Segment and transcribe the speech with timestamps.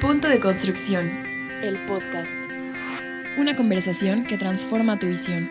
[0.00, 1.10] Punto de construcción.
[1.60, 2.44] El podcast.
[3.36, 5.50] Una conversación que transforma tu visión.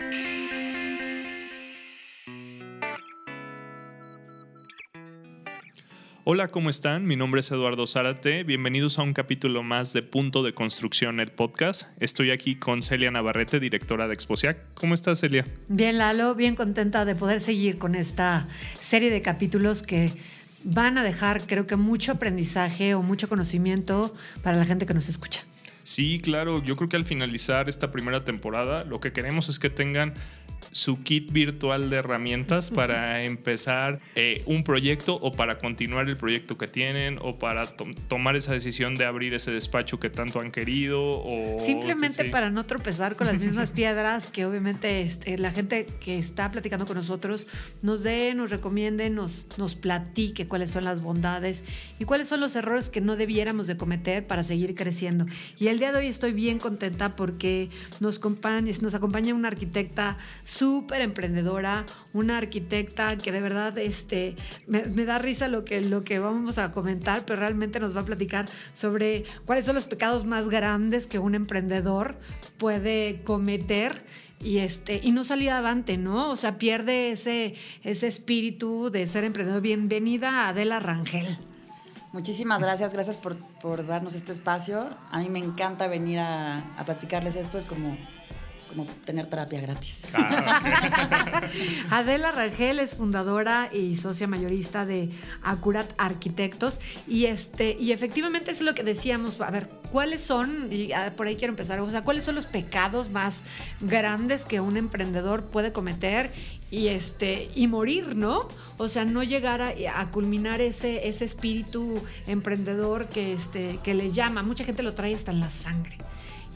[6.24, 7.04] Hola, ¿cómo están?
[7.04, 8.42] Mi nombre es Eduardo Zárate.
[8.42, 11.88] Bienvenidos a un capítulo más de Punto de Construcción, el podcast.
[12.00, 14.58] Estoy aquí con Celia Navarrete, directora de Exposiac.
[14.72, 15.46] ¿Cómo estás, Celia?
[15.68, 20.12] Bien, Lalo, bien contenta de poder seguir con esta serie de capítulos que
[20.64, 24.12] van a dejar, creo que, mucho aprendizaje o mucho conocimiento
[24.42, 25.42] para la gente que nos escucha.
[25.84, 26.62] Sí, claro.
[26.62, 30.14] Yo creo que al finalizar esta primera temporada, lo que queremos es que tengan
[30.70, 36.58] su kit virtual de herramientas para empezar eh, un proyecto o para continuar el proyecto
[36.58, 37.66] que tienen o para
[38.08, 42.66] tomar esa decisión de abrir ese despacho que tanto han querido o simplemente para no
[42.66, 47.46] tropezar con las mismas piedras que obviamente este, la gente que está platicando con nosotros
[47.82, 51.64] nos dé, nos recomiende, nos, nos platique cuáles son las bondades
[51.98, 55.26] y cuáles son los errores que no debiéramos de cometer para seguir creciendo.
[55.58, 60.18] Y el día de hoy estoy bien contenta porque nos acompaña, nos acompaña una arquitecta
[60.58, 64.34] súper emprendedora, una arquitecta que de verdad este,
[64.66, 68.04] me, da risa lo que, lo que vamos a comentar, pero realmente nos va a
[68.04, 72.16] platicar sobre cuáles son los pecados más grandes que un emprendedor
[72.56, 74.04] puede cometer
[74.40, 76.30] y este y no salir adelante, ¿no?
[76.30, 79.60] O sea, pierde ese, ese espíritu de ser emprendedor.
[79.60, 81.38] Bienvenida Adela Rangel.
[82.12, 84.88] Muchísimas gracias, gracias por, darnos este espacio.
[85.10, 87.96] A mí me encanta venir a, a platicarles esto, es como
[88.68, 90.06] como tener terapia gratis.
[91.90, 95.10] Adela Rangel es fundadora y socia mayorista de
[95.42, 100.92] Acurat Arquitectos y este y efectivamente es lo que decíamos, a ver, ¿cuáles son y
[100.92, 103.44] ah, por ahí quiero empezar, o sea, cuáles son los pecados más
[103.80, 106.30] grandes que un emprendedor puede cometer
[106.70, 108.48] y este y morir, ¿no?
[108.76, 111.94] O sea, no llegar a, a, culminar ese ese espíritu
[112.26, 115.98] emprendedor que este que le llama, mucha gente lo trae hasta en la sangre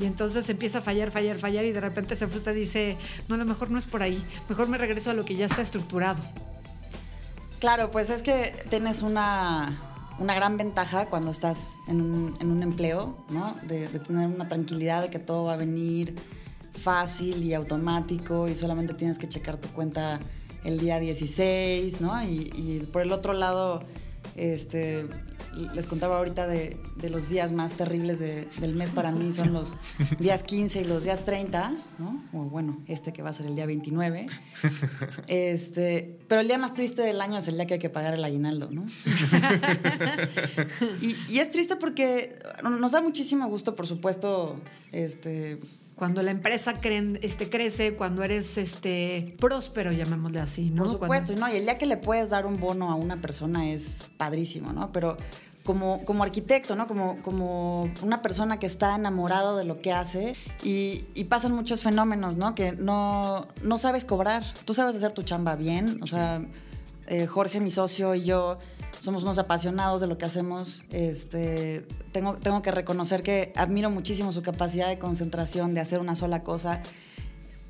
[0.03, 2.97] y entonces empieza a fallar, fallar, fallar y de repente se frustra y dice,
[3.29, 5.47] no, a lo mejor no es por ahí, mejor me regreso a lo que ya
[5.47, 6.21] está estructurado.
[7.61, 9.79] Claro, pues es que tienes una,
[10.19, 13.55] gran ventaja cuando estás en un, empleo, ¿no?
[13.63, 16.17] De, tener una tranquilidad de que todo va a venir
[16.73, 20.19] fácil y automático y solamente tienes que checar tu cuenta
[20.65, 22.21] el día 16, ¿no?
[22.25, 23.85] Y por el otro lado,
[24.35, 25.07] este,
[25.75, 26.79] les contaba ahorita de,
[27.11, 29.77] los días más terribles del mes para mí, son los
[30.19, 32.25] días 15 y los días 30, ¿no?
[32.33, 34.27] O bueno, este que va a ser el día 29.
[35.29, 38.15] Este, pero el día más triste del año es el día que hay que pagar
[38.15, 38.87] el aguinaldo, ¿no?
[41.03, 44.57] y, y es triste porque nos da muchísimo gusto, por supuesto,
[44.93, 45.59] este,
[46.03, 46.75] cuando la empresa
[47.21, 50.83] este, crece, cuando eres este, próspero, llamémosle así, ¿no?
[50.83, 53.71] Por supuesto, no, y el día que le puedes dar un bono a una persona
[53.71, 54.91] es padrísimo, ¿no?
[54.91, 55.17] Pero
[55.63, 56.89] como, como arquitecto, ¿no?
[56.89, 62.37] Como, como una persona que está enamorado de lo que hace y, pasan muchos fenómenos,
[62.37, 62.57] ¿no?
[62.57, 64.43] Que no, no sabes cobrar.
[64.65, 66.45] Tú sabes hacer tu chamba bien, o sea,
[67.07, 68.59] eh, Jorge, mi socio y yo
[69.03, 70.85] somos unos apasionados de lo que hacemos.
[70.91, 76.15] Este, tengo, tengo que reconocer que admiro muchísimo su capacidad de concentración, de hacer una
[76.15, 76.83] sola cosa.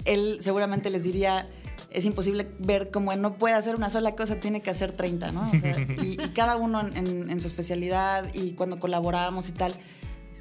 [0.04, 1.48] Él seguramente les diría,
[1.88, 5.32] es imposible ver cómo él no puede hacer una sola cosa, tiene que hacer 30,
[5.32, 5.50] ¿no?
[6.03, 9.75] y, cada uno en, su especialidad y cuando colaboramos y tal.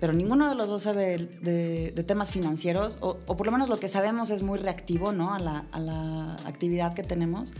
[0.01, 3.87] Pero ninguno de los dos sabe de, temas financieros, o, por lo menos lo que
[3.87, 5.33] sabemos es muy reactivo, ¿no?
[5.33, 7.53] A la, a la actividad que tenemos.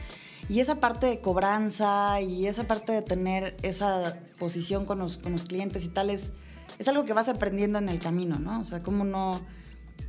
[0.50, 5.32] Y esa parte de cobranza y esa parte de tener esa posición con los, con
[5.32, 6.34] los clientes y tal es,
[6.80, 8.60] es algo que vas aprendiendo en el camino, ¿no?
[8.60, 9.40] O sea, cómo no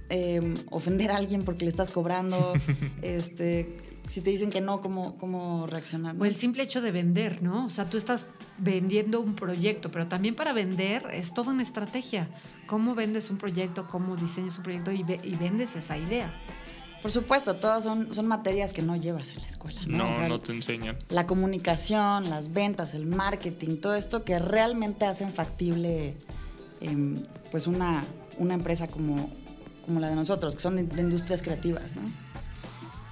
[0.08, 2.54] em, ofender a alguien porque le estás cobrando,
[3.02, 3.76] este,
[4.06, 6.16] si te dicen que no, cómo, cómo reaccionar.
[6.18, 7.66] O el simple hecho de vender, ¿no?
[7.66, 8.26] O sea, tú estás
[8.58, 12.28] vendiendo un proyecto, pero también para vender es toda una estrategia.
[12.66, 13.86] ¿Cómo vendes un proyecto?
[13.88, 16.32] ¿Cómo diseñas un proyecto y, y vendes esa idea?
[17.02, 19.80] Por supuesto, todas son, son materias que no llevas en la escuela.
[19.86, 20.96] No, no, no te enseñan.
[21.08, 26.16] La comunicación, las ventas, el marketing, todo esto que realmente hacen factible
[26.80, 28.04] em, pues una,
[28.38, 29.28] una empresa como,
[29.84, 31.96] como la de nosotros, que son de, industrias creativas.
[31.96, 32.02] ¿no?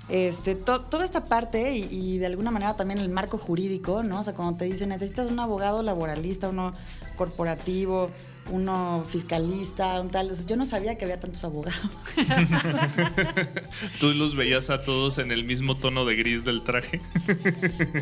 [0.08, 4.20] Este, toda esta parte y, y, de alguna manera también el marco jurídico, ¿no?
[4.20, 6.72] O sea, cuando te dicen necesitas un abogado laboralista, uno
[7.16, 8.10] corporativo,
[8.50, 10.30] uno fiscalista, un tal.
[10.46, 11.80] yo no sabía que había tantos abogados.
[14.00, 17.00] ¿Tú los veías a todos en el mismo tono de gris del traje?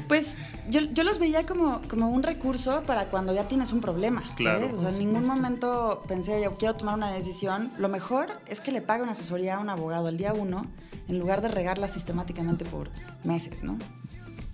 [0.09, 0.37] pues
[0.69, 4.23] yo, los veía como, como un recurso para cuando ya tienes un problema.
[4.43, 4.73] ¿sabes?
[4.73, 7.73] O sea, en ningún momento pensé, yo quiero tomar una decisión.
[7.79, 10.67] Lo mejor es que le pague una asesoría a un abogado el día uno
[11.09, 12.91] en lugar de regarla sistemáticamente por
[13.25, 13.79] meses, ¿no?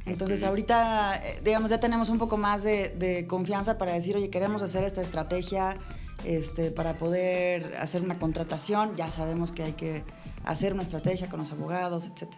[0.07, 4.63] Entonces ahorita, eh, digamos, ya tenemos un poco más de, confianza para decir, oye, queremos
[4.63, 5.77] hacer esta estrategia,
[6.25, 10.05] este, para poder hacer una contratación, ya sabemos que hay que
[10.45, 12.29] hacer una estrategia con los abogados, etc.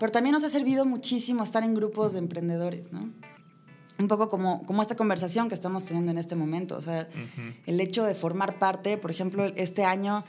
[0.00, 3.12] Pero también nos ha servido muchísimo estar en grupos de emprendedores, ¿no?
[3.98, 6.76] Un poco como, como esta conversación que estamos teniendo en este momento.
[6.76, 7.08] O sea,
[7.66, 10.24] el hecho de formar parte, por ejemplo, este año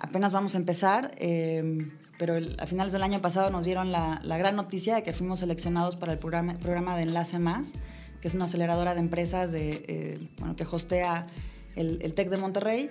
[0.00, 1.88] apenas vamos a empezar, eh,
[2.22, 5.40] pero a finales del año pasado nos dieron la, la, gran noticia de que fuimos
[5.40, 7.72] seleccionados para el programa, programa de Enlace Más,
[8.20, 11.26] que es una aceleradora de empresas de, eh, bueno, que hostea
[11.74, 12.90] el, el TEC de Monterrey.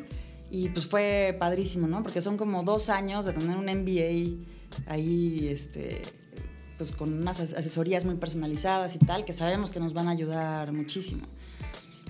[0.49, 2.03] Y pues fue padrísimo, ¿no?
[2.03, 6.01] Porque son como dos años de tener un MBA ahí, este,
[6.77, 10.73] pues con unas asesorías muy personalizadas y tal, que sabemos que nos van a ayudar
[10.73, 11.25] muchísimo.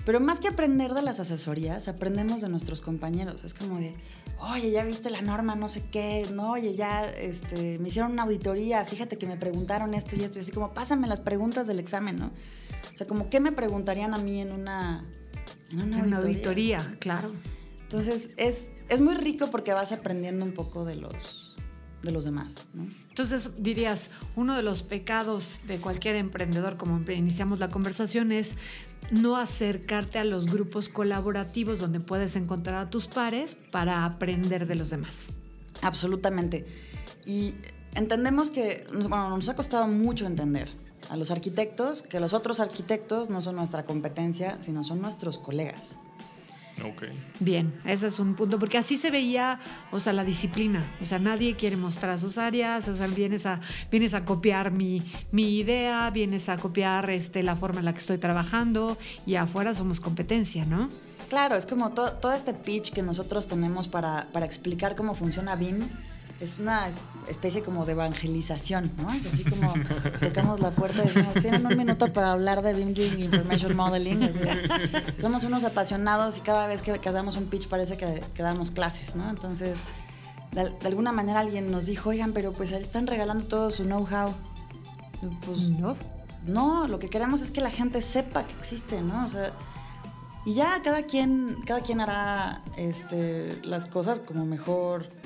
[0.04, 3.44] Pero más que aprender de las asesorías, aprendemos de nuestros compañeros.
[3.44, 3.94] Es como de,
[4.38, 8.24] oye, ya viste la norma, no sé qué, no, oye, ya este, me hicieron una
[8.24, 11.78] auditoría, fíjate que me preguntaron esto y esto, y así como, pásame las preguntas del
[11.78, 12.26] examen, ¿no?
[12.92, 15.04] O sea, como, ¿qué me preguntarían a mí en una,
[15.70, 16.78] en una, en auditoría?
[16.78, 16.96] auditoría?
[16.98, 17.30] claro.
[17.82, 21.54] Entonces, es, es muy rico porque vas aprendiendo un poco de los,
[22.02, 22.68] de los demás.
[22.72, 22.86] ¿no?
[23.10, 28.54] Entonces, dirías, uno de los pecados de cualquier emprendedor, como iniciamos la conversación, es
[29.10, 34.74] no acercarte a los grupos colaborativos donde puedes encontrar a tus pares para aprender de
[34.74, 35.32] los demás.
[35.82, 36.64] Absolutamente.
[37.26, 37.54] Y
[37.94, 40.70] entendemos que, bueno, nos ha costado mucho entender
[41.10, 45.98] a los arquitectos que los otros arquitectos no son nuestra competencia, sino son nuestros colegas.
[46.84, 47.10] Okay.
[47.38, 49.60] Bien, ese es un punto, porque así se veía,
[49.92, 50.84] o sea, la disciplina.
[51.00, 55.02] O sea, nadie quiere mostrar sus áreas, o sea, vienes a, vienes a copiar mi,
[55.30, 59.74] mi idea, vienes a copiar este, la forma en la que estoy trabajando y afuera
[59.74, 60.88] somos competencia, ¿no?
[61.28, 65.88] Claro, es como todo este pitch que nosotros tenemos para, para explicar cómo funciona BIM
[66.42, 66.88] es una
[67.28, 69.12] especie como de evangelización, ¿no?
[69.12, 69.72] Es así como
[70.20, 74.28] tocamos la puerta y decimos, tienen un minuto para hablar de BIM Information Modeling.
[75.16, 78.72] somos unos apasionados y cada vez que, que, damos un pitch parece que, que damos
[78.72, 79.30] clases, ¿no?
[79.30, 79.84] Entonces,
[80.50, 84.34] de, de, alguna manera alguien nos dijo, oigan, pero pues están regalando todo su know-how.
[85.46, 85.96] Pues no.
[86.44, 89.24] No, lo que queremos es que la gente sepa que existe, ¿no?
[89.24, 89.52] O sea,
[90.44, 95.21] y ya cada quien, cada quien hará este, las cosas como mejor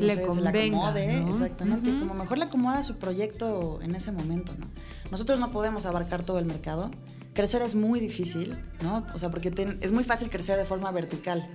[0.00, 4.52] le sé, se le acomode, exactamente, como mejor le acomoda su proyecto en ese momento,
[4.58, 4.66] ¿no?
[5.10, 6.90] Nosotros no podemos abarcar todo el mercado.
[7.34, 9.06] Crecer es muy difícil, ¿no?
[9.14, 11.48] O sea, porque es muy fácil crecer de forma vertical.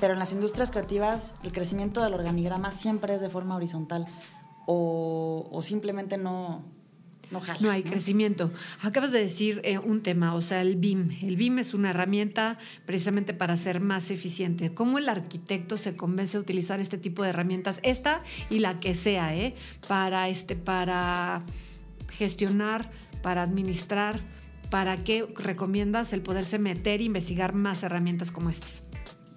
[0.00, 4.04] Pero en las industrias creativas, el crecimiento del organigrama siempre es de forma horizontal.
[4.66, 6.62] O, o simplemente no,
[7.30, 8.50] no, hay crecimiento.
[8.82, 11.10] Acabas de decir eh, un tema, o sea, el BIM.
[11.22, 14.72] El BIM es una herramienta precisamente para ser más eficiente.
[14.72, 17.80] ¿Cómo el arquitecto se convence a utilizar este tipo de herramientas?
[17.82, 19.54] Esta y la que sea, ¿eh?
[19.86, 21.44] Para, este, para
[22.10, 22.90] gestionar,
[23.22, 24.20] para administrar.
[24.70, 28.84] ¿Para qué recomiendas el poderse meter e investigar más herramientas como estas?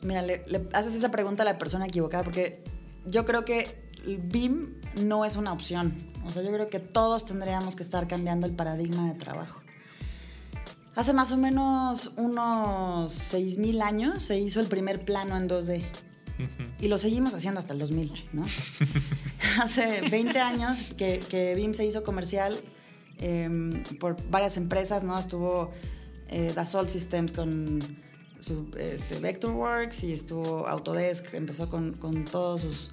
[0.01, 2.61] Mira, le, le haces esa pregunta a la persona equivocada porque
[3.05, 3.73] yo creo que
[4.05, 6.10] el BIM no es una opción.
[6.25, 9.61] O sea, yo creo que todos tendríamos que estar cambiando el paradigma de trabajo.
[10.95, 15.85] Hace más o menos unos 6.000 años se hizo el primer plano en 2D.
[16.79, 18.45] Y lo seguimos haciendo hasta el 2000, ¿no?
[19.61, 22.59] Hace 20 años que, que, BIM se hizo comercial
[23.19, 25.19] eh, por varias empresas, ¿no?
[25.19, 25.71] Estuvo
[26.29, 28.01] eh, Dassault Systems con
[28.39, 32.91] su este, Vectorworks y estuvo Autodesk, empezó con, con todos sus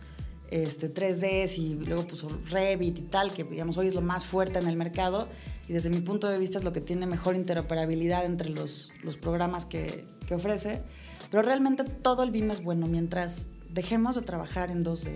[0.50, 4.58] este, 3Ds y luego puso Revit y tal, que digamos hoy es lo más fuerte
[4.58, 5.28] en el mercado
[5.68, 9.16] y desde mi punto de vista es lo que tiene mejor interoperabilidad entre los, los
[9.16, 10.82] programas que, que, ofrece.
[11.30, 15.12] Pero realmente todo el BIM es bueno mientras dejemos de trabajar en 2D,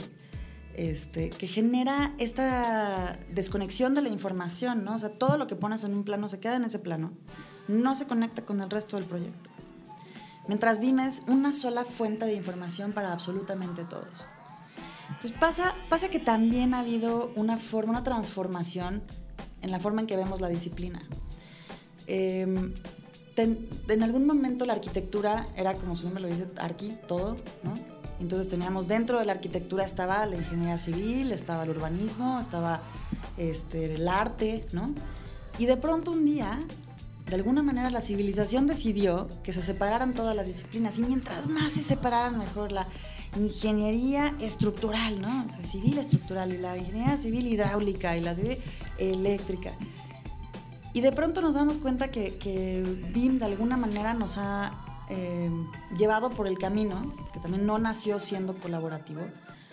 [0.74, 4.94] este, que genera esta desconexión de la información, ¿no?
[4.94, 7.12] O sea, todo lo que pones en un plano se queda en ese plano,
[7.66, 9.50] no se conecta con el resto del proyecto.
[10.48, 14.26] Mientras BIM es una sola fuente de información para absolutamente todos.
[15.14, 19.02] Entonces pasa, pasa que también ha habido una forma, una transformación
[19.62, 21.00] en la forma en que vemos la disciplina.
[22.06, 27.74] Ten, en algún momento la arquitectura era, como su nombre lo dice, arqui, todo, ¿no?
[28.20, 32.82] Entonces teníamos dentro de la arquitectura estaba la ingeniería civil, estaba el urbanismo, estaba
[33.36, 34.94] este, el arte, ¿no?
[35.58, 36.64] Y de pronto un día,
[37.26, 41.72] de alguna manera la civilización decidió que se separaran todas las disciplinas y mientras más
[41.72, 42.86] se separaran mejor la
[43.36, 45.46] ingeniería estructural, ¿no?
[45.46, 48.58] O sea, civil estructural y la ingeniería civil hidráulica y la civil
[48.98, 49.72] eléctrica.
[50.92, 52.82] Y de pronto nos damos cuenta que, que
[53.14, 55.50] BIM de alguna manera nos ha eh,
[55.96, 59.22] llevado por el camino, que también no nació siendo colaborativo,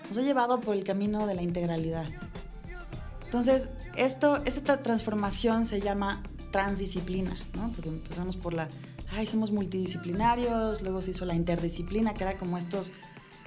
[0.07, 2.07] nos ha llevado por el camino de la integralidad.
[3.25, 7.69] Entonces, esto, esta transformación se llama transdisciplina, ¿no?
[7.73, 8.67] Porque empezamos por la
[9.15, 12.91] ay, somos multidisciplinarios, luego se hizo la interdisciplina, que era como estos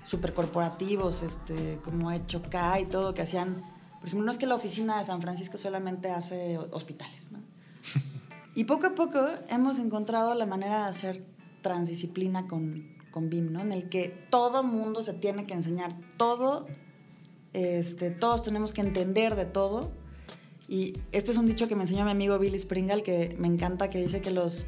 [0.05, 3.63] supercorporativos, este, como hecho K y todo, que hacían,
[4.01, 7.39] por ejemplo, no es que la oficina de San Francisco solamente hace hospitales, ¿no?
[8.55, 9.19] Y poco a poco
[9.49, 11.25] hemos encontrado la manera de hacer
[11.63, 13.61] transdisciplina con, con BIM, ¿no?
[13.61, 16.67] En el que todo mundo se tiene que enseñar todo,
[17.55, 19.93] este, todos tenemos que entender de todo.
[20.69, 23.89] Y este es un dicho que me enseñó mi amigo Billy Springal, que me encanta,
[23.89, 24.67] que dice que los,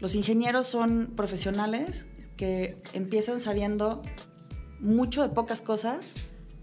[0.00, 2.06] los ingenieros son profesionales
[2.36, 4.02] que empiezan sabiendo
[4.80, 6.14] mucho de pocas cosas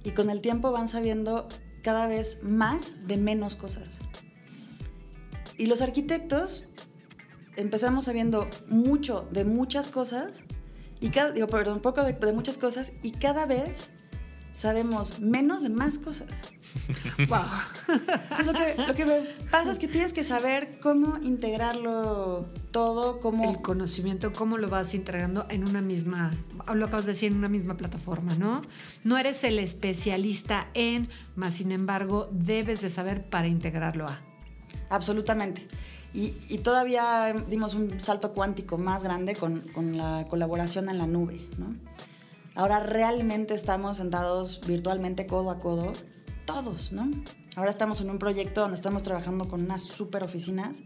[0.03, 1.48] y con el tiempo van sabiendo
[1.84, 4.00] cada vez más de menos cosas.
[5.57, 6.67] Y los arquitectos
[7.55, 10.43] empezamos sabiendo mucho de muchas cosas,
[11.00, 13.91] y cada, digo, perdón, poco de, de muchas cosas, y cada vez
[14.56, 16.30] sabemos menos de más cosas.
[17.28, 17.40] ¡Wow!
[18.32, 19.20] Entonces, lo que, lo que me
[19.52, 23.52] pasa es que tienes que saber cómo integrarlo todo, cómo...
[23.52, 26.34] El conocimiento, cómo lo vas integrando en una misma,
[26.74, 28.62] lo acabas de decir, en una misma plataforma, ¿no?
[29.04, 34.22] No eres el especialista en, más sin embargo, debes de saber para integrarlo a.
[34.90, 35.68] Absolutamente.
[36.14, 41.08] Y, y, todavía dimos un salto cuántico más grande con, con, la colaboración en la
[41.08, 41.46] nube.
[41.58, 41.76] ¿no?
[42.56, 45.92] Ahora realmente estamos sentados virtualmente codo a codo,
[46.46, 46.94] todos.
[46.94, 47.10] ¿no?
[47.58, 50.84] Ahora estamos en un proyecto donde estamos trabajando con unas super oficinas,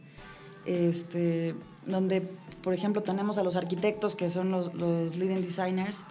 [0.66, 2.22] este, donde,
[2.64, 6.06] por ejemplo, tenemos a los arquitectos que son los, los leading designers,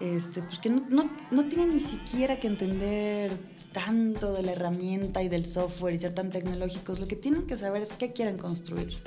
[0.00, 3.38] este, pues que no, no, no tienen ni siquiera que entender
[3.72, 7.56] tanto de la herramienta y del software y ser tan tecnológicos, lo que tienen que
[7.56, 9.02] saber es qué quieren construir.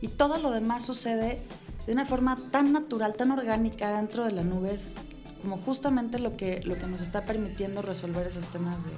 [0.00, 1.42] Y todo lo demás sucede
[1.86, 4.96] de una forma tan natural, tan orgánica dentro de la nube, es
[5.42, 8.90] como justamente lo que, lo que nos está permitiendo resolver esos temas de,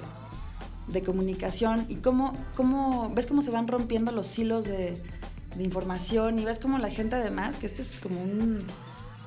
[0.93, 5.01] de comunicación y cómo, cómo, ves cómo se van rompiendo los hilos de,
[5.55, 8.65] de información y ves cómo la gente además, que este es como un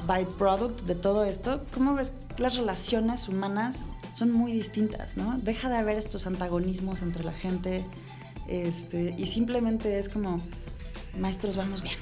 [0.06, 3.82] byproduct de todo esto, cómo ves las relaciones humanas
[4.14, 5.38] son muy distintas, ¿no?
[5.38, 7.84] Deja de haber estos antagonismos entre la gente
[8.48, 10.40] este, y simplemente es como,
[11.18, 11.96] maestros, vamos bien.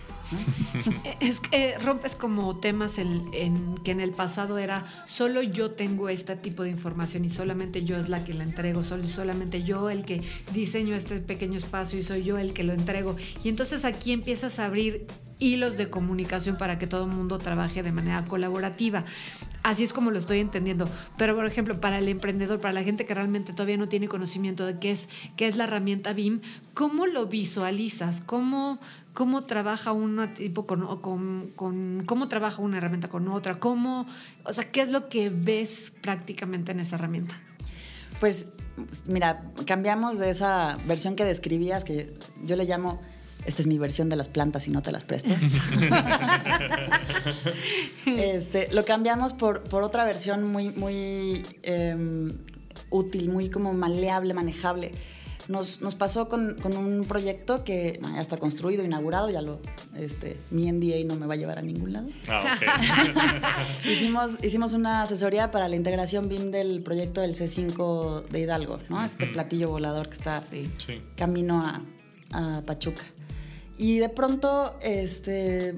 [1.20, 6.08] Es que rompes como temas en, en, que en el pasado era solo yo tengo
[6.08, 9.90] este tipo de información y solamente yo es la que la entrego, solo, solamente yo
[9.90, 13.16] el que diseño este pequeño espacio y soy yo el que lo entrego.
[13.42, 15.06] Y entonces aquí empiezas a abrir
[15.38, 19.04] hilos de comunicación para que todo el mundo trabaje de manera colaborativa.
[19.62, 20.88] Así es como lo estoy entendiendo.
[21.16, 24.66] Pero, por ejemplo, para el emprendedor, para la gente que realmente todavía no tiene conocimiento
[24.66, 26.40] de qué es, qué es la herramienta BIM,
[26.75, 28.21] ¿cómo lo visualizas?
[28.21, 28.78] ¿Cómo,
[29.12, 31.00] cómo trabaja una tipo con,
[31.54, 33.59] con, cómo trabaja una herramienta con otra?
[33.59, 34.07] ¿Cómo,
[34.45, 37.38] o sea, qué es lo que ves prácticamente en esa herramienta?
[38.21, 38.47] Pues,
[39.07, 42.12] mira, cambiamos de esa versión que describías, que
[42.45, 43.00] yo le llamo
[43.48, 45.32] esta es mi versión de las plantas y no te las presto.
[48.06, 51.96] este, lo cambiamos por, por, otra versión muy, muy eh,
[52.90, 54.92] útil, muy como maleable, manejable.
[55.48, 59.62] Nos, nos pasó con, con, un proyecto que ya está construido, inaugurado, ya lo,
[59.96, 62.10] este, mi NDA no me va a llevar a ningún lado.
[62.28, 62.68] Ah, okay.
[63.90, 69.02] hicimos, hicimos una asesoría para la integración BIM del proyecto del C5 de Hidalgo, ¿no?
[69.02, 70.42] Este platillo volador que está.
[70.42, 70.70] Sí.
[71.16, 71.80] camino a,
[72.32, 73.04] a Pachuca.
[73.78, 75.75] Y de pronto este,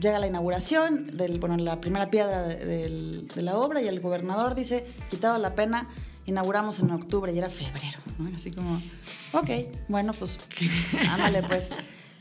[0.00, 4.00] llega la inauguración, del, bueno, la primera piedra de, de, de, la obra y el
[4.00, 5.88] gobernador dice, quitado la pena,
[6.24, 7.98] inauguramos en octubre y era febrero.
[8.18, 8.34] ¿no?
[8.34, 8.82] Así como,
[9.32, 9.50] ok,
[9.88, 10.38] bueno, pues,
[11.10, 11.68] ándale pues.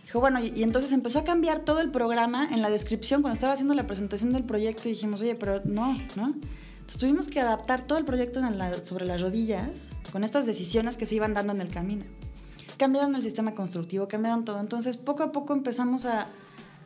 [0.03, 3.35] Dijo, bueno, y, y, entonces empezó a cambiar todo el programa en la descripción cuando
[3.35, 6.25] estaba haciendo la presentación del proyecto y dijimos, oye, pero no, ¿no?
[6.25, 9.69] Entonces tuvimos que adaptar todo el proyecto la, sobre las rodillas
[10.11, 12.03] con estas decisiones que se iban dando en el camino
[12.81, 14.59] cambiaron el sistema constructivo, cambiaron todo.
[14.59, 16.27] Entonces, poco a poco empezamos a,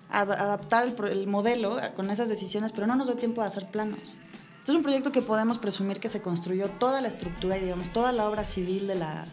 [0.10, 3.72] a adaptar el, el, modelo con esas decisiones, pero no nos dio tiempo de hacer
[3.72, 4.02] planos.
[4.02, 7.94] Entonces, es un proyecto que podemos presumir que se construyó toda la estructura y, digamos,
[7.94, 9.25] toda la obra civil de la,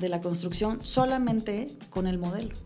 [0.00, 2.56] de la construcción solamente con el modelo.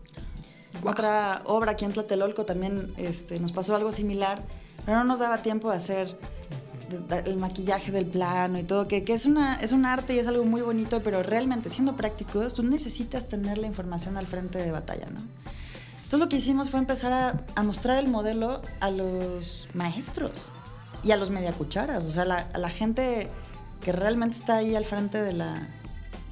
[0.81, 0.93] Wow.
[0.93, 4.41] Otra obra aquí en Tlatelolco también este, nos pasó algo similar,
[4.87, 6.17] pero no nos daba tiempo de hacer
[7.25, 10.27] el maquillaje del plano y todo, que, que, es, una, es un arte y es
[10.27, 14.71] algo muy bonito, pero realmente siendo prácticos, tú necesitas tener la información al frente de
[14.71, 15.21] batalla, ¿no?
[15.97, 20.45] Entonces lo que hicimos fue empezar a, a mostrar el modelo a los maestros
[21.03, 23.29] y a los mediacucharas, o sea, la, a la gente
[23.81, 25.67] que realmente está ahí al frente de la,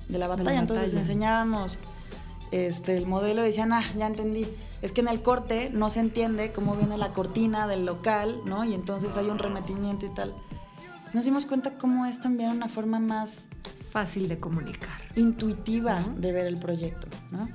[0.07, 0.49] de la batalla.
[0.49, 0.99] De la Entonces batalla.
[1.01, 1.79] enseñábamos
[2.51, 4.47] este, el modelo y decían, ah, ya entendí
[4.81, 8.63] es que en el corte no se entiende cómo viene la cortina del local, ¿no?
[8.63, 10.33] Y entonces hay un remetimiento y tal.
[11.13, 13.47] Nos dimos cuenta cómo es también una forma más
[13.89, 16.15] fácil de comunicar, intuitiva uh -huh.
[16.15, 17.49] de ver el proyecto, ¿no?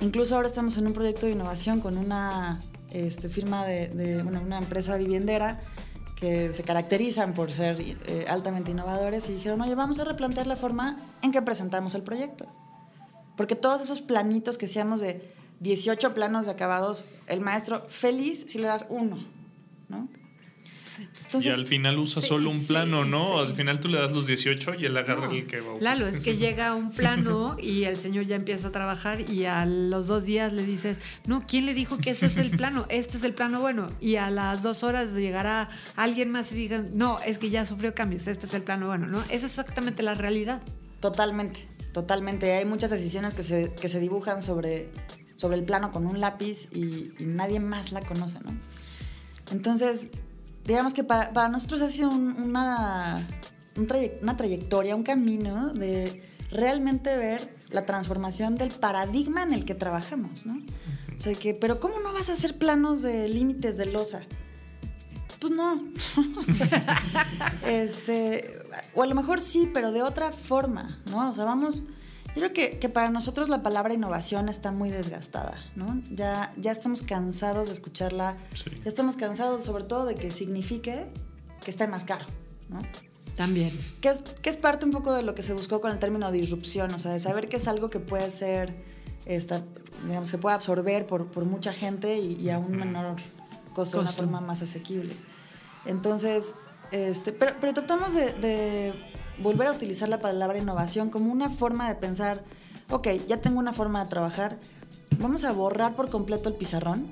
[0.00, 2.60] Incluso ahora estamos en un proyecto de innovación con una
[2.90, 5.60] este, firma de, de bueno, una empresa viviendera
[6.14, 10.56] que se caracterizan por ser eh, altamente innovadores y dijeron, oye, vamos a replantear la
[10.56, 12.46] forma en que presentamos el proyecto.
[13.36, 18.58] Porque todos esos planitos que hacíamos de 18 planos de acabados, el maestro feliz si
[18.58, 19.18] le das uno,
[19.88, 20.08] ¿no?
[21.40, 23.26] Y al final usa sí, solo un plano, sí, ¿no?
[23.26, 23.48] sí.
[23.48, 25.74] Al final tú le das los 18 y él agarra el que va.
[25.80, 29.66] Lalo, es que llega un plano y el señor ya empieza a trabajar y a
[29.66, 32.86] los dos días le dices, no, ¿quién le dijo que ese es el plano?
[32.88, 33.90] Este es el plano bueno.
[34.00, 37.94] Y a las dos horas llegará alguien más y digan, no, es que ya sufrió
[37.94, 39.22] cambios, este es el plano bueno, ¿no?
[39.30, 40.62] Es exactamente la realidad.
[41.00, 42.52] Totalmente, totalmente.
[42.52, 44.90] Hay muchas decisiones que se, que se dibujan sobre,
[45.34, 48.58] sobre el plano con un lápiz y, y nadie más la conoce, ¿no?
[49.50, 50.10] Entonces,
[50.66, 53.16] digamos que para, para nosotros ha sido un- una,
[53.76, 59.64] un traye- una trayectoria, un camino de realmente ver la transformación del paradigma en el
[59.64, 60.54] que trabajamos, ¿no?
[61.14, 64.22] O sea, que, pero ¿cómo no vas a hacer planos de límites de losa?
[65.40, 65.82] Pues no.
[67.66, 68.58] este,
[68.94, 71.30] o a lo mejor sí, pero de otra forma, ¿no?
[71.30, 71.84] O sea, vamos.
[72.34, 76.02] Yo creo que, que para nosotros la palabra innovación está muy desgastada, ¿no?
[76.10, 78.70] Ya, ya estamos cansados de escucharla, Sí.
[78.82, 81.06] ya estamos cansados sobre todo de que signifique
[81.64, 82.24] que esté más caro,
[82.68, 82.82] ¿no?
[83.36, 83.70] También.
[84.00, 86.30] Que es, que es parte un poco de lo que se buscó con el término
[86.32, 88.74] disrupción, o sea, de saber que es algo que puede ser,
[89.26, 89.62] esta,
[90.06, 93.16] digamos, que puede absorber por, por mucha gente y, y a un menor
[93.74, 95.14] costo, de una forma más asequible.
[95.86, 96.54] Entonces,
[96.92, 98.94] este, pero, pero tratamos de, de
[99.42, 102.44] volver a utilizar la palabra innovación como una forma de pensar,
[102.90, 104.58] ok, ya tengo una forma de trabajar,
[105.18, 107.06] vamos a borrar por completo el pizarrón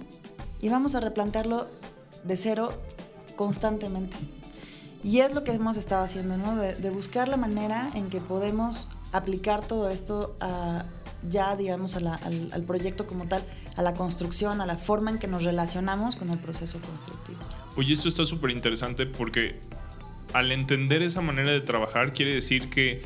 [0.61, 1.69] y vamos a replantearlo
[2.25, 2.73] de cero
[3.37, 4.17] constantemente.
[5.05, 6.55] Y es lo que hemos estado haciendo, ¿no?
[6.57, 10.85] De, de buscar la manera en que podemos aplicar todo esto a
[11.29, 13.45] ya, digamos, a la- al, al proyecto como tal,
[13.77, 17.39] a la construcción, a la forma en que nos relacionamos con el proceso constructivo.
[17.77, 19.61] Oye, esto está súper interesante porque
[20.33, 23.03] al entender esa manera de trabajar quiere decir que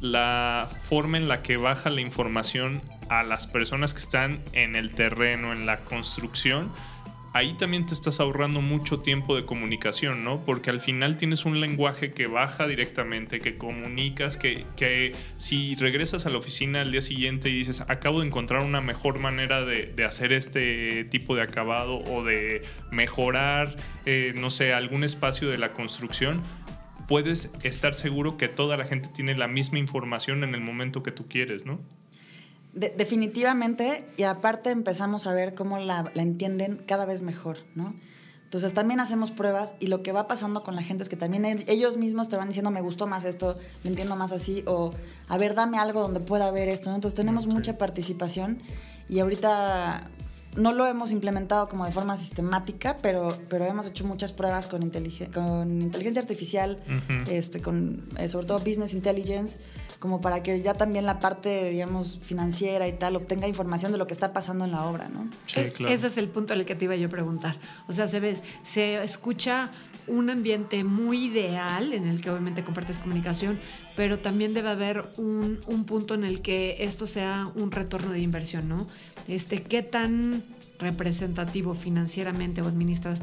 [0.00, 4.94] la forma en la que baja la información a las personas que están en el
[4.94, 6.72] terreno, en la construcción,
[7.32, 10.44] ahí también te estás ahorrando mucho tiempo de comunicación, ¿no?
[10.44, 16.26] Porque al final tienes un lenguaje que baja directamente, que comunicas, que, que si regresas
[16.26, 19.94] a la oficina al día siguiente y dices, acabo de encontrar una mejor manera de,
[20.04, 25.72] hacer este tipo de acabado o de mejorar, eh, no sé, algún espacio de la
[25.72, 26.42] construcción,
[27.10, 31.10] puedes estar seguro que toda la gente tiene la misma información en el momento que
[31.10, 31.80] tú quieres, ¿no?
[32.72, 37.94] De- definitivamente, y aparte empezamos a ver cómo la, la entienden cada vez mejor, ¿no?
[38.44, 41.44] Entonces también hacemos pruebas y lo que va pasando con la gente es que también
[41.44, 44.94] el- ellos mismos te van diciendo, me gustó más esto, me entiendo más así, o
[45.28, 46.94] a ver, dame algo donde pueda ver esto, ¿no?
[46.96, 47.52] Entonces tenemos Ok.
[47.52, 48.60] mucha participación
[49.08, 50.08] y ahorita
[50.56, 54.82] no lo hemos implementado como de forma sistemática, pero, pero hemos hecho muchas pruebas con,
[54.82, 57.30] inteligen- con inteligencia artificial, Ujú.
[57.30, 59.58] este, con eh, sobre todo business intelligence,
[60.00, 64.06] como para que ya también la parte, digamos, financiera y tal obtenga información de lo
[64.06, 65.30] que está pasando en la obra, ¿no?
[65.46, 65.92] Sí, E- claro.
[65.94, 67.56] Ese es el punto al que te iba yo a preguntar.
[67.86, 69.70] O sea, se ves, se escucha
[70.06, 73.60] un ambiente muy ideal en el que obviamente compartes comunicación,
[74.00, 78.20] pero también debe haber un, un punto en el que esto sea un retorno de
[78.20, 78.86] inversión, ¿no?
[79.28, 80.42] Este, ¿qué tan
[80.78, 82.68] representativo financieramente o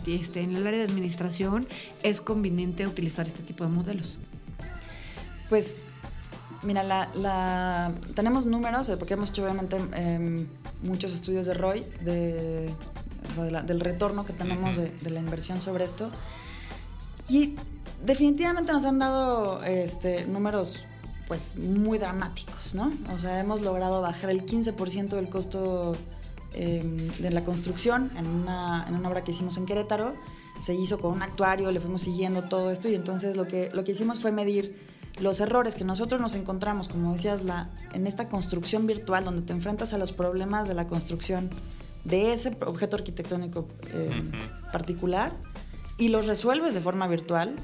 [0.05, 1.67] este, en el área de administración
[2.03, 4.19] es conveniente utilizar este tipo de modelos?
[5.49, 5.77] Pues,
[6.61, 10.45] mira, la, la- tenemos números, eh, porque hemos hecho obviamente em,
[10.83, 12.71] muchos estudios de ROI, de,
[13.31, 16.11] o sea, de la- del retorno que tenemos de, de la inversión sobre esto.
[17.29, 17.55] Y
[18.03, 20.85] definitivamente nos han dado este, números
[21.27, 22.93] pues muy dramáticos, ¿no?
[23.13, 25.95] O sea, hemos logrado bajar el 15% del costo
[26.53, 30.15] em, de la construcción en una, en una obra que hicimos en Querétaro.
[30.59, 33.83] Se hizo con un actuario, le fuimos siguiendo todo esto y entonces lo que, lo
[33.83, 34.79] que hicimos fue medir
[35.19, 39.51] los errores que nosotros nos encontramos, como decías, la, en esta construcción virtual donde te
[39.51, 41.49] enfrentas a los problemas de la construcción
[42.05, 44.71] de ese objeto arquitectónico eh, Ujú.
[44.71, 45.33] particular
[45.97, 47.55] y los resuelves de forma virtual,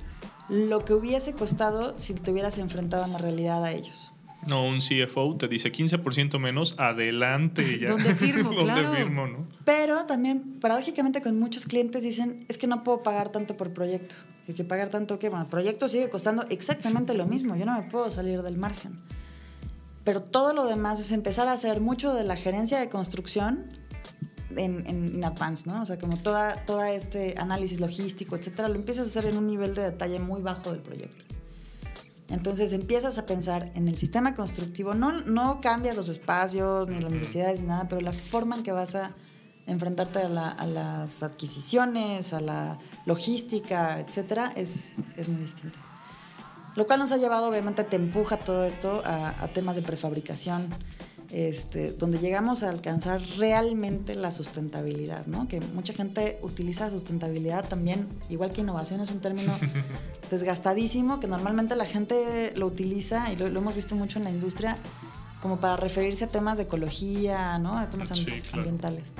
[0.49, 4.11] lo que hubiese costado si te hubieras enfrentado en la realidad a ellos.
[4.47, 7.91] No, un CFO te dice 15% menos, adelante ya.
[7.91, 8.51] ¿Dónde firmo?
[8.53, 8.93] ¿Dónde Claro.
[8.93, 9.47] firmo, no?
[9.63, 14.15] Pero también, paradójicamente, con muchos clientes dicen, es que no puedo pagar tanto por proyecto.
[14.47, 17.73] Hay que pagar tanto que, bueno, el proyecto sigue costando exactamente lo mismo, yo no
[17.81, 18.97] me puedo salir del margen.
[20.03, 23.69] Pero todo lo demás es empezar a hacer mucho de la gerencia de construcción
[24.57, 25.81] en, en, in advance, ¿no?
[25.81, 29.47] O sea, como toda, toda este análisis logístico, etcétera, lo empiezas a hacer en un
[29.47, 31.25] nivel de detalle muy bajo del proyecto.
[32.29, 37.11] Entonces empiezas a pensar en el sistema constructivo, no, no cambias los espacios ni las
[37.11, 39.13] necesidades ni nada, pero la forma en que vas a
[39.67, 45.79] enfrentarte a, las adquisiciones, a la logística, etcétera, es, es muy distinta.
[46.75, 50.67] Lo cual nos ha llevado, obviamente, te empuja todo esto a, temas de prefabricación,
[51.33, 55.47] este, donde llegamos a alcanzar realmente la sustentabilidad, ¿no?
[55.47, 59.51] Que mucha gente utiliza sustentabilidad también, igual que innovación es un término
[60.29, 64.77] desgastadísimo, que normalmente la gente lo utiliza, y lo, hemos visto mucho en la industria,
[65.41, 67.79] como para referirse a temas de ecología, ¿no?
[67.79, 68.11] A temas
[68.53, 69.13] ambientales.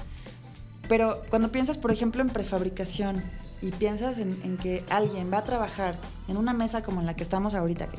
[0.88, 3.24] Pero cuando piensas, por ejemplo, en prefabricación,
[3.64, 5.98] y piensas en, que alguien va a trabajar
[6.28, 7.98] en una mesa como en la que estamos ahorita, que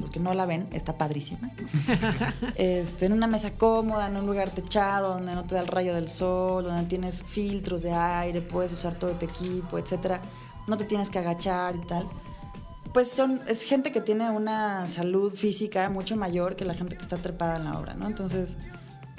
[0.00, 1.50] los que no la ven, está padrísima.
[2.56, 5.94] Este, en una mesa cómoda, en un lugar techado, donde no te da el rayo
[5.94, 10.20] del sol, donde tienes filtros de aire, puedes usar todo tu equipo, etcétera.
[10.68, 12.06] No te tienes que agachar y tal.
[12.92, 17.02] Pues son, es gente que tiene una salud física mucho mayor que la gente que
[17.02, 18.06] está trepada en la obra, ¿no?
[18.06, 18.56] Entonces,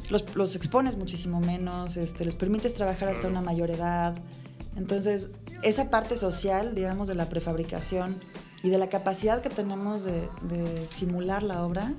[0.09, 4.15] los, los expones muchísimo menos, este, les permites trabajar hasta una mayor edad.
[4.77, 8.19] Entonces, esa parte social, digamos, de la prefabricación
[8.65, 11.93] y de la capacidad que tenemos de, simular la obra,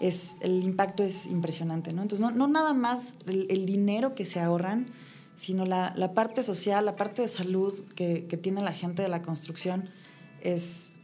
[0.00, 2.00] es, el impacto es impresionante, ¿no?
[2.00, 4.86] Entonces, no, nada más el, dinero que se ahorran,
[5.34, 9.90] sino la, parte social, la parte de salud que, tiene la gente de la construcción
[10.40, 11.00] es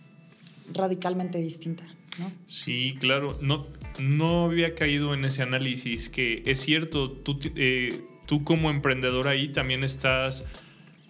[0.73, 1.85] radicalmente distinta.
[2.19, 2.33] ¿no?
[2.47, 3.37] Sí, claro.
[3.43, 3.65] No,
[3.99, 9.49] no había caído en ese análisis que es cierto, tú, eh, tú como emprendedor ahí
[9.49, 10.47] también estás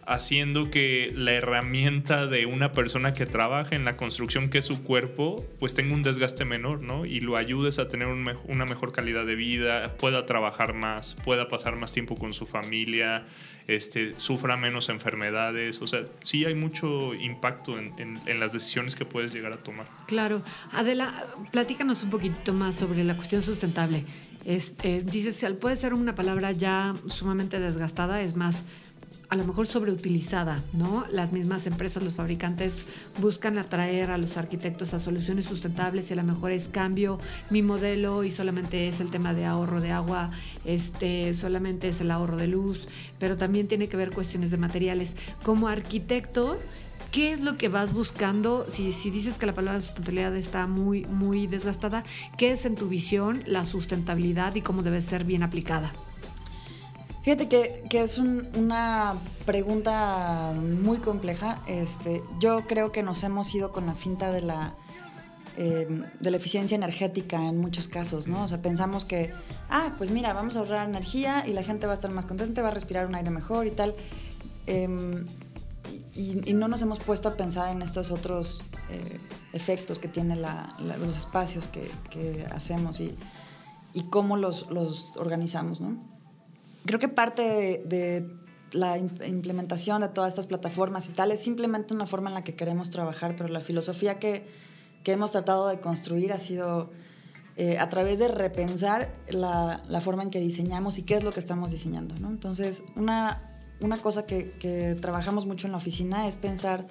[0.08, 4.82] haciendo que la herramienta de una persona que trabaja en la construcción, que es su
[4.82, 7.04] cuerpo, pues tenga un desgaste menor, ¿no?
[7.04, 11.76] Y lo ayudes a tener una mejor calidad de vida, pueda trabajar más, pueda pasar
[11.76, 13.26] más tiempo con su familia,
[13.66, 15.82] este, sufra menos enfermedades.
[15.82, 19.86] O sea, sí hay mucho impacto en, las decisiones que puedes llegar a tomar.
[20.06, 20.42] Claro.
[20.72, 21.12] Adela,
[21.52, 24.06] platícanos un poquito más sobre la cuestión sustentable.
[24.46, 28.64] Este, dices, puede ser una palabra ya sumamente desgastada, es más
[29.30, 31.04] a lo mejor sobreutilizada, ¿no?
[31.10, 32.86] Las mismas empresas, los fabricantes
[33.20, 37.18] buscan atraer a los arquitectos a soluciones sustentables y a lo mejor es cambio
[37.50, 40.30] mi modelo y solamente es el tema de ahorro de agua,
[40.64, 42.88] este, solamente es el ahorro de luz,
[43.18, 45.16] pero también tiene que ver cuestiones de materiales.
[45.42, 46.58] Como arquitecto,
[47.12, 48.64] ¿qué es lo que vas buscando?
[48.68, 52.02] Si, si dices que la palabra sustentabilidad está muy, muy desgastada,
[52.38, 55.92] ¿qué es en tu visión la sustentabilidad y cómo debe ser bien aplicada?
[57.22, 61.60] Fíjate que, es una pregunta muy compleja.
[61.66, 64.74] Este, yo creo que nos hemos ido con la finta de la,
[65.56, 68.44] em, de la eficiencia energética en muchos casos, ¿no?
[68.44, 69.32] O sea, pensamos que,
[69.68, 72.62] ah, pues mira, vamos a ahorrar energía y la gente va a estar más contenta,
[72.62, 73.94] va a respirar un aire mejor y tal.
[74.66, 75.26] Em,
[76.14, 79.20] y, no nos hemos puesto a pensar en estos otros eh,
[79.52, 83.16] efectos que tienen los espacios que, hacemos y,
[83.94, 86.17] y cómo los, los organizamos, ¿no?
[86.86, 88.28] Creo que parte de,
[88.72, 92.54] la implementación de todas estas plataformas y tal es simplemente una forma en la que
[92.54, 94.46] queremos trabajar, pero la filosofía que,
[95.04, 96.90] que hemos tratado de construir ha sido
[97.56, 101.32] eh, a través de repensar la, la, forma en que diseñamos y qué es lo
[101.32, 102.14] que estamos diseñando.
[102.16, 102.28] ¿no?
[102.28, 106.86] Entonces, una, una cosa que, que trabajamos mucho en la oficina es pensar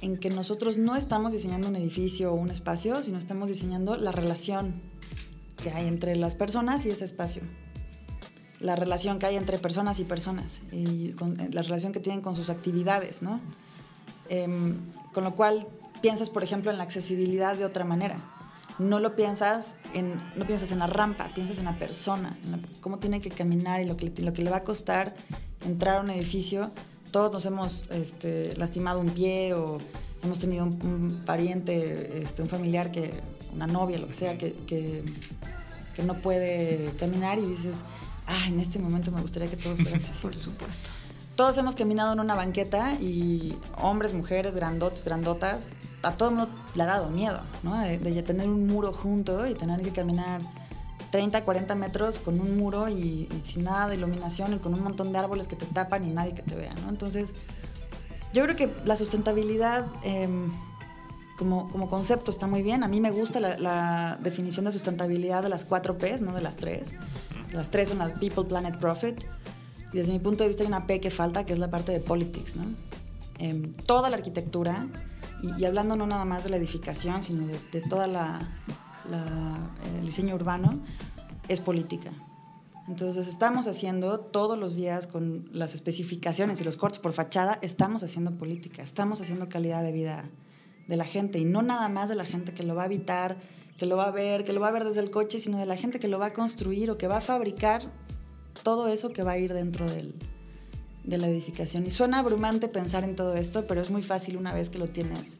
[0.00, 4.12] en que nosotros no estamos diseñando un edificio o un espacio, sino estamos diseñando la
[4.12, 4.80] relación
[5.60, 7.42] que hay entre las personas y ese espacio
[8.60, 12.34] la relación que hay entre personas y personas y eh, la relación que tienen con
[12.34, 13.40] sus actividades, ¿no?
[14.28, 14.78] Em,
[15.12, 15.66] con lo cual
[16.02, 18.16] piensas, por ejemplo, en la accesibilidad de otra manera.
[18.78, 22.98] No lo piensas en, no piensas en la rampa, piensas en la persona, en cómo
[22.98, 25.14] tiene que caminar y lo que, lo que le va a costar
[25.64, 26.70] entrar a un edificio.
[27.10, 29.78] Todos nos hemos este, lastimado un pie o
[30.22, 33.12] hemos tenido un, pariente, este, un familiar, que,
[33.52, 35.02] una novia, lo que sea, que, que,
[35.94, 37.82] que no puede caminar y dices,
[38.28, 40.34] ah, en este momento me gustaría que todo fuera accesible.
[40.34, 40.88] Por supuesto.
[41.38, 45.70] Todos hemos caminado en una banqueta y hombres, mujeres, grandotes, grandotas,
[46.02, 47.78] a todo el mundo le ha dado miedo, ¿no?
[47.78, 50.40] De, tener un muro junto y tener que caminar
[51.12, 55.12] 30, 40 metros con un muro y, sin nada de iluminación y con un montón
[55.12, 56.88] de árboles que te tapan y nadie que te vea, ¿no?
[56.88, 57.34] Entonces,
[58.32, 60.50] yo creo que la sustentabilidad em,
[61.38, 62.82] como, como, concepto está muy bien.
[62.82, 66.42] A mí me gusta la, la, definición de sustentabilidad de las cuatro P's, no de
[66.42, 66.94] las tres.
[67.52, 69.24] Las tres son la People, Planet, Profit.
[69.92, 71.92] Y desde mi punto de vista hay una P que falta, que es la parte
[71.92, 72.56] de politics.
[72.56, 72.64] ¿no?
[73.38, 74.86] Em, toda la arquitectura,
[75.42, 78.40] y, hablando no nada más de la edificación, sino de, de toda la,
[79.98, 80.80] el diseño urbano,
[81.48, 82.10] es política.
[82.88, 88.02] Entonces estamos haciendo todos los días con las especificaciones y los cortes por fachada, estamos
[88.02, 90.24] haciendo política, estamos haciendo calidad de vida
[90.86, 93.36] de la gente y no nada más de la gente que lo va a habitar
[93.78, 95.64] que lo va a ver, que lo va a ver desde el coche, sino de
[95.64, 97.82] la gente que lo va a construir o que va a fabricar
[98.62, 100.14] todo eso que va a ir dentro del,
[101.04, 101.86] de la edificación.
[101.86, 104.88] Y suena abrumante pensar en todo esto, pero es muy fácil una vez que lo
[104.88, 105.38] tienes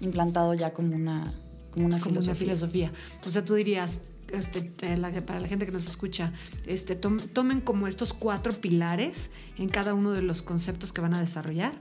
[0.00, 1.32] implantado ya como una,
[1.72, 2.32] como una como filosofía.
[2.32, 2.92] una filosofía.
[3.26, 3.98] O sea, tú dirías,
[4.32, 6.32] este, para la gente que nos escucha,
[6.66, 11.20] este, tomen como estos cuatro pilares en cada uno de los conceptos que van a
[11.20, 11.72] desarrollar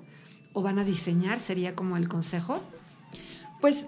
[0.54, 2.62] o van a diseñar, sería como el consejo.
[3.62, 3.88] Pues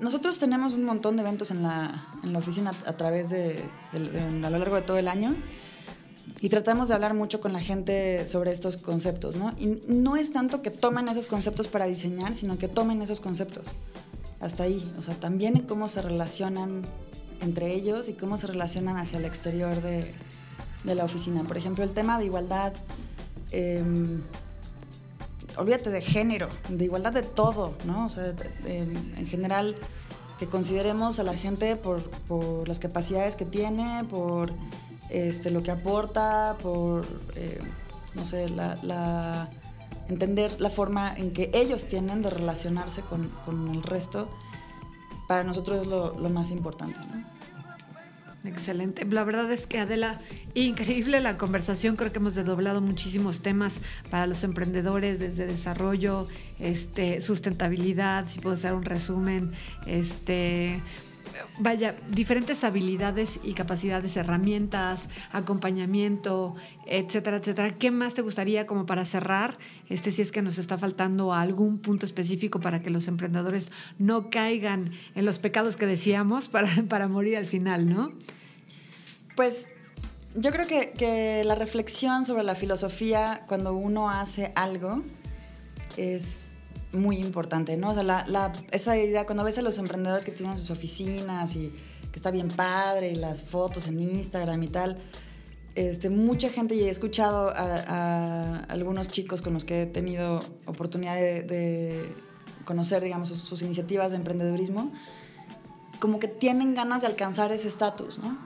[0.00, 4.50] nosotros tenemos un montón de eventos en la, en la oficina a, través de, a
[4.50, 5.36] lo largo de todo el año
[6.40, 9.52] y tratamos de hablar mucho con la gente sobre estos conceptos, ¿no?
[9.58, 13.68] Y no es tanto que tomen esos conceptos para diseñar, sino que tomen esos conceptos.
[14.40, 16.82] Hasta ahí, o sea, también en cómo se relacionan
[17.40, 20.12] entre ellos y cómo se relacionan hacia el exterior de,
[20.84, 21.44] de la oficina.
[21.44, 22.72] Por ejemplo, el tema de igualdad,
[23.50, 24.22] em,
[25.56, 28.06] olvídate de género, de igualdad de todo, ¿no?
[28.06, 28.34] O sea,
[28.66, 29.76] en general,
[30.38, 32.02] que consideremos a la gente por,
[32.66, 34.52] las capacidades que tiene, por
[35.10, 37.60] este, lo que aporta, por, eh,
[38.14, 39.50] no sé, la,
[40.08, 44.28] entender la forma en que ellos tienen de relacionarse con, con el resto,
[45.28, 46.98] para nosotros es lo, lo más importante.
[47.00, 47.33] ¿no?
[48.44, 49.06] Excelente.
[49.06, 50.20] La verdad es que Adela,
[50.52, 51.96] increíble la conversación.
[51.96, 53.80] Creo que hemos desdoblado muchísimos temas
[54.10, 56.28] para los emprendedores, desde desarrollo,
[56.58, 59.50] este, sustentabilidad, si puedo hacer un resumen,
[59.86, 60.82] este,
[61.58, 66.54] vaya, diferentes habilidades y capacidades, herramientas, acompañamiento,
[66.86, 67.70] etcétera, etcétera.
[67.76, 69.58] ¿Qué más te gustaría como para cerrar?
[69.88, 74.30] Este, si es que nos está faltando algún punto específico para que los emprendedores no
[74.30, 78.12] caigan en los pecados que decíamos para, para morir al final, ¿no?
[79.36, 79.68] Pues
[80.34, 85.02] yo creo que, que la reflexión sobre la filosofía cuando uno hace algo
[85.96, 86.53] es
[86.94, 87.90] muy importante, ¿no?
[87.90, 91.72] O sea, la, esa idea, cuando ves a los emprendedores que tienen sus oficinas y
[92.10, 94.96] que está bien padre, y las fotos en Instagram y tal,
[95.74, 101.16] este, mucha gente, y he escuchado a, algunos chicos con los que he tenido oportunidad
[101.16, 102.14] de,
[102.64, 104.92] conocer, digamos, sus, iniciativas de emprendedurismo,
[106.00, 108.38] como que tienen ganas de alcanzar ese estatus, ¿no?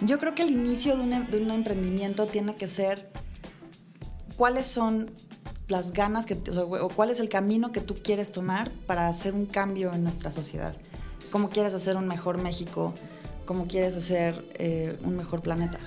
[0.00, 3.12] Yo creo que el inicio de un, de un emprendimiento tiene que ser
[4.36, 5.12] cuáles son
[5.68, 9.46] las ganas que, o, cuál es el camino que tú quieres tomar para hacer un
[9.46, 10.76] cambio en nuestra sociedad.
[11.30, 12.94] ¿Cómo quieres hacer un mejor México?
[13.46, 15.78] ¿Cómo quieres hacer eh, un mejor planeta?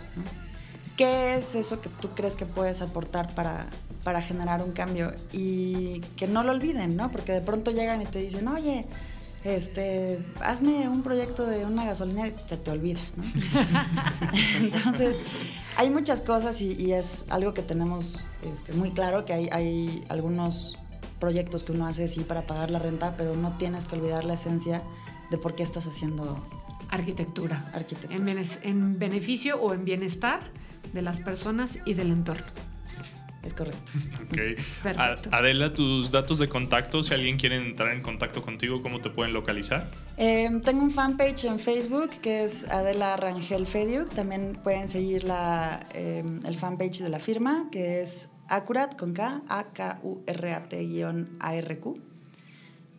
[0.98, 3.68] ¿Qué es eso que tú crees que puedes aportar para,
[4.04, 5.14] para generar un cambio?
[5.32, 7.12] Y que no lo olviden, ¿no?
[7.12, 8.86] Porque de pronto llegan y te dicen, oye,
[9.46, 13.24] este, hazme un proyecto de una gasolinera se te olvida, ¿no?
[14.60, 15.20] Entonces,
[15.78, 20.78] hay muchas cosas y, es algo que tenemos este, muy claro, que hay, hay algunos
[21.20, 24.36] proyectos que uno hace sí para pagar la renta, pero no tienes que olvidar la
[24.36, 24.84] esencia
[25.32, 26.40] de por qué estás haciendo
[26.90, 27.70] arquitectura.
[27.74, 28.16] arquitectura.
[28.16, 30.40] En, en beneficio o en bienestar
[30.94, 32.46] de las personas y del entorno.
[33.46, 33.92] Es correcto.
[34.26, 34.40] Ok.
[35.32, 39.34] Adela, tus datos de contacto, si alguien quiere entrar en contacto contigo, ¿cómo te pueden
[39.34, 39.88] localizar?
[40.18, 44.10] Em, tengo un fanpage en Facebook que es Adela Rangel Fediuk.
[44.14, 49.42] También pueden seguir la, em, el fanpage de la firma que es Acurat con K,
[49.48, 50.16] A-K-U-R-A-T-A-R-Q.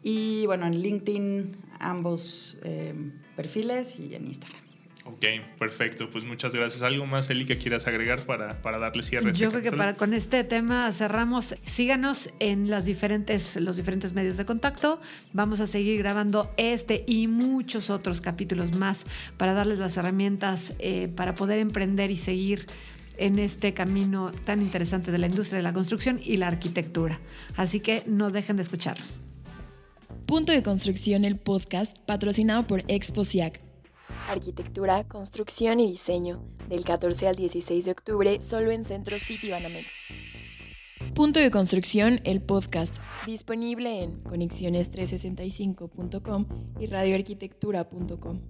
[0.02, 4.65] Y bueno, en LinkedIn ambos em, perfiles y en Instagram.
[5.06, 5.24] Ok,
[5.56, 6.10] perfecto.
[6.10, 6.82] Pues muchas gracias.
[6.82, 9.30] ¿Algo más, Eli, que quieras agregar para, para darle cierre?
[9.30, 11.54] Este Yo creo que para con este tema cerramos.
[11.64, 15.00] Síganos en las diferentes, los diferentes medios de contacto.
[15.32, 21.08] Vamos a seguir grabando este y muchos otros capítulos más para darles las herramientas eh,
[21.14, 22.66] para poder emprender y seguir
[23.16, 27.20] en este camino tan interesante de la industria de la construcción y la arquitectura.
[27.56, 29.20] Así que no dejen de escucharlos.
[30.26, 33.24] Punto de Construcción, el podcast patrocinado por Expo
[34.28, 39.92] Arquitectura, Construcción y Diseño, del 14 al 16 de octubre, solo en Centro City Banamex.
[41.14, 46.46] Punto de Construcción, el podcast, disponible en conexiones365.com
[46.78, 48.42] y radioarquitectura.com.